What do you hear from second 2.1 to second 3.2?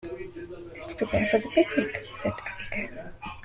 said Abigail.